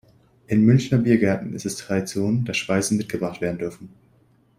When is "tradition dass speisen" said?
1.75-2.97